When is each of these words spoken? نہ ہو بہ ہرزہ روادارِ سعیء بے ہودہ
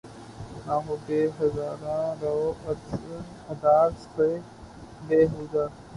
نہ 0.65 0.75
ہو 0.85 0.93
بہ 1.05 1.17
ہرزہ 1.35 1.69
روادارِ 2.21 3.91
سعیء 4.03 4.45
بے 5.07 5.19
ہودہ 5.31 5.63